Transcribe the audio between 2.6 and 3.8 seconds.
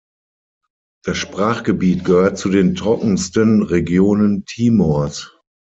trockensten